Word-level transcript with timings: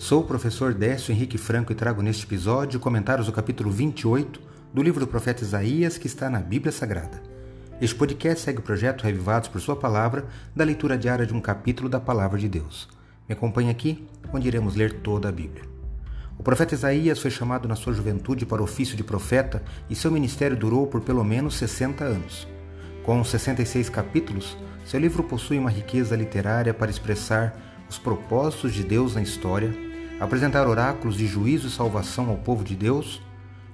Sou 0.00 0.22
o 0.22 0.24
professor 0.24 0.72
Décio 0.72 1.12
Henrique 1.12 1.36
Franco 1.36 1.72
e 1.72 1.74
trago 1.74 2.00
neste 2.00 2.24
episódio 2.24 2.80
comentários 2.80 3.26
do 3.26 3.34
capítulo 3.34 3.70
28 3.70 4.40
do 4.72 4.82
livro 4.82 4.98
do 4.98 5.06
profeta 5.06 5.44
Isaías 5.44 5.98
que 5.98 6.06
está 6.06 6.30
na 6.30 6.40
Bíblia 6.40 6.72
Sagrada. 6.72 7.22
Este 7.82 7.94
podcast 7.94 8.42
segue 8.42 8.60
o 8.60 8.62
projeto 8.62 9.02
Revivados 9.02 9.50
por 9.50 9.60
Sua 9.60 9.76
Palavra, 9.76 10.24
da 10.56 10.64
leitura 10.64 10.96
diária 10.96 11.26
de 11.26 11.34
um 11.34 11.40
capítulo 11.40 11.86
da 11.86 12.00
Palavra 12.00 12.38
de 12.38 12.48
Deus. 12.48 12.88
Me 13.28 13.34
acompanhe 13.34 13.68
aqui, 13.68 14.08
onde 14.32 14.48
iremos 14.48 14.74
ler 14.74 15.02
toda 15.02 15.28
a 15.28 15.32
Bíblia. 15.32 15.64
O 16.38 16.42
profeta 16.42 16.74
Isaías 16.74 17.18
foi 17.18 17.30
chamado 17.30 17.68
na 17.68 17.76
sua 17.76 17.92
juventude 17.92 18.46
para 18.46 18.62
o 18.62 18.64
ofício 18.64 18.96
de 18.96 19.04
profeta 19.04 19.62
e 19.90 19.94
seu 19.94 20.10
ministério 20.10 20.56
durou 20.56 20.86
por 20.86 21.02
pelo 21.02 21.22
menos 21.22 21.56
60 21.56 22.02
anos. 22.04 22.48
Com 23.02 23.22
66 23.22 23.90
capítulos, 23.90 24.56
seu 24.82 24.98
livro 24.98 25.22
possui 25.22 25.58
uma 25.58 25.70
riqueza 25.70 26.16
literária 26.16 26.72
para 26.72 26.90
expressar 26.90 27.54
os 27.86 27.98
propósitos 27.98 28.72
de 28.72 28.82
Deus 28.82 29.14
na 29.14 29.20
história, 29.20 29.89
apresentar 30.20 30.68
oráculos 30.68 31.16
de 31.16 31.26
juízo 31.26 31.66
e 31.66 31.70
salvação 31.70 32.28
ao 32.28 32.36
povo 32.36 32.62
de 32.62 32.76
Deus 32.76 33.22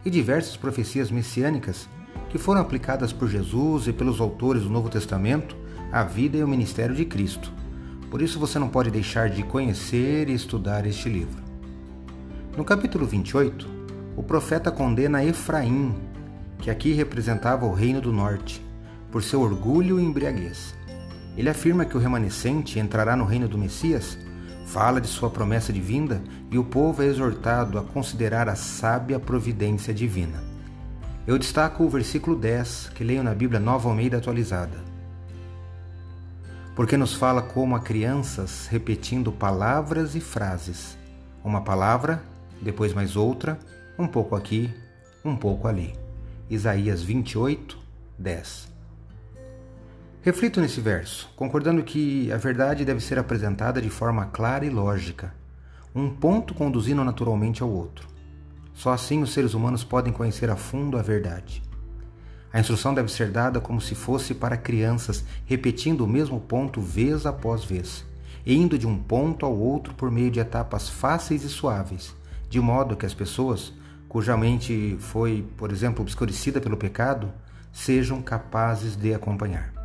e 0.05 0.11
diversas 0.11 0.57
profecias 0.57 1.11
messiânicas 1.11 1.89
que 2.31 2.39
foram 2.39 2.61
aplicadas 2.61 3.13
por 3.13 3.29
Jesus 3.29 3.89
e 3.89 3.93
pelos 3.93 4.21
autores 4.21 4.63
do 4.63 4.71
Novo 4.71 4.89
Testamento 4.89 5.57
à 5.93 6.05
vida 6.05 6.37
e 6.37 6.41
ao 6.41 6.49
ministério 6.49 6.95
de 6.95 7.05
Cristo. 7.05 7.53
Por 8.11 8.23
isso 8.23 8.39
você 8.39 8.59
não 8.59 8.69
pode 8.69 8.91
deixar 8.91 9.29
de 9.29 9.43
conhecer 9.43 10.29
e 10.29 10.35
estudar 10.35 10.87
este 10.87 11.09
livro. 11.09 11.43
No 12.57 12.65
capítulo 12.65 13.05
28, 13.05 13.69
o 14.17 14.23
profeta 14.23 14.71
condena 14.71 15.25
Efraim, 15.25 15.95
que 16.59 16.71
aqui 16.71 16.93
representava 16.93 17.67
o 17.67 17.75
reino 17.75 18.01
do 18.01 18.13
norte, 18.13 18.65
por 19.11 19.23
seu 19.23 19.41
orgulho 19.41 20.01
e 20.01 20.05
embriaguez. 20.05 20.75
Ele 21.37 21.51
afirma 21.51 21.85
que 21.85 21.97
o 21.97 22.01
remanescente 22.01 22.79
entrará 22.79 23.15
no 23.17 23.25
reino 23.25 23.49
do 23.49 23.59
Messias, 23.59 24.17
fala 24.67 25.01
de 25.01 25.07
sua 25.07 25.31
promessa 25.31 25.73
de 25.73 25.81
vinda 25.81 26.21
e 26.51 26.59
o 26.59 26.65
povo 26.65 27.03
é 27.03 27.07
exortado 27.07 27.79
a 27.79 27.85
considerar 27.85 28.49
a 28.49 28.57
sábia 28.57 29.19
providência 29.19 29.95
divina. 29.95 30.43
Eu 31.27 31.39
destaco 31.39 31.85
o 31.85 31.89
versículo 31.89 32.37
10, 32.37 32.91
que 32.95 33.05
leio 33.05 33.23
na 33.23 33.33
Bíblia 33.33 33.61
Nova 33.61 33.89
Almeida 33.89 34.19
atualizada. 34.19 34.85
Porque 36.75 36.97
nos 36.97 37.15
fala 37.15 37.41
como 37.41 37.75
a 37.75 37.81
crianças, 37.81 38.67
repetindo 38.67 39.33
palavras 39.33 40.15
e 40.15 40.21
frases. 40.21 40.99
Uma 41.43 41.63
palavra, 41.63 42.23
depois 42.61 42.93
mais 42.93 43.17
outra, 43.17 43.59
um 43.99 44.07
pouco 44.07 44.35
aqui, 44.35 44.71
um 45.25 45.37
pouco 45.37 45.69
ali. 45.69 45.95
Isaías 46.51 47.03
28, 47.03 47.79
10. 48.19 48.76
Reflito 50.27 50.61
nesse 50.61 50.81
verso, 50.81 51.31
concordando 51.37 51.85
que 51.85 52.33
a 52.33 52.37
verdade 52.37 52.85
deve 52.85 52.99
ser 52.99 53.17
apresentada 53.17 53.81
de 53.81 53.89
forma 53.89 54.27
clara 54.27 54.67
e 54.67 54.69
lógica, 54.69 55.33
um 55.95 56.11
ponto 56.11 56.53
conduzindo 56.53 57.05
naturalmente 57.05 57.63
ao 57.63 57.71
outro. 57.71 58.09
Só 58.75 58.93
assim 58.93 59.23
os 59.23 59.33
seres 59.33 59.55
humanos 59.55 59.85
podem 59.85 60.13
conhecer 60.13 60.51
a 60.51 60.57
fundo 60.57 60.99
a 60.99 61.03
verdade. 61.03 61.63
A 62.53 62.59
instrução 62.59 62.93
deve 62.93 63.09
ser 63.09 63.31
dada 63.31 63.61
como 63.61 63.81
se 63.81 63.95
fosse 63.95 64.35
para 64.35 64.57
crianças, 64.57 65.25
repetindo 65.45 66.01
o 66.01 66.09
mesmo 66.09 66.41
ponto 66.41 66.81
vez 66.81 67.25
após 67.25 67.65
vez, 67.65 68.05
indo 68.45 68.77
de 68.77 68.85
um 68.85 68.99
ponto 68.99 69.47
ao 69.47 69.57
outro 69.57 69.95
por 69.95 70.11
meio 70.11 70.33
de 70.33 70.41
etapas 70.41 70.89
fáceis 70.89 71.45
e 71.45 71.49
suaves, 71.49 72.17
de 72.51 72.59
modo 72.59 72.97
que 72.97 73.07
as 73.07 73.15
pessoas, 73.15 73.73
cuja 74.09 74.37
mente 74.37 74.97
foi, 74.99 75.47
por 75.57 75.71
exemplo, 75.71 76.03
obscurecida 76.03 76.61
pelo 76.61 76.77
pecado, 76.77 77.33
sejam 77.73 78.21
capazes 78.21 78.97
de 78.97 79.15
acompanhar. 79.15 79.76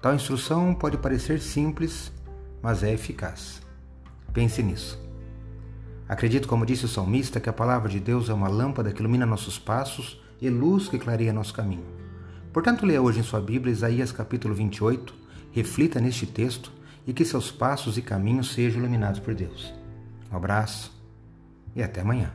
Tal 0.00 0.14
instrução 0.14 0.74
pode 0.74 0.96
parecer 0.96 1.40
simples, 1.40 2.10
mas 2.62 2.82
é 2.82 2.90
eficaz. 2.90 3.60
Pense 4.32 4.62
nisso. 4.62 4.98
Acredito, 6.08 6.48
como 6.48 6.64
disse 6.64 6.86
o 6.86 6.88
salmista, 6.88 7.38
que 7.38 7.50
a 7.50 7.52
palavra 7.52 7.88
de 7.90 8.00
Deus 8.00 8.30
é 8.30 8.32
uma 8.32 8.48
lâmpada 8.48 8.92
que 8.92 9.00
ilumina 9.00 9.26
nossos 9.26 9.58
passos 9.58 10.18
e 10.40 10.48
luz 10.48 10.88
que 10.88 10.98
clareia 10.98 11.34
nosso 11.34 11.52
caminho. 11.52 11.84
Portanto, 12.50 12.86
leia 12.86 13.02
hoje 13.02 13.20
em 13.20 13.22
sua 13.22 13.42
Bíblia 13.42 13.72
Isaías 13.72 14.10
capítulo 14.10 14.54
28, 14.54 15.14
reflita 15.52 16.00
neste 16.00 16.26
texto 16.26 16.72
e 17.06 17.12
que 17.12 17.24
seus 17.24 17.50
passos 17.50 17.98
e 17.98 18.02
caminhos 18.02 18.54
sejam 18.54 18.80
iluminados 18.80 19.20
por 19.20 19.34
Deus. 19.34 19.72
Um 20.32 20.36
abraço 20.36 20.98
e 21.76 21.82
até 21.82 22.00
amanhã. 22.00 22.32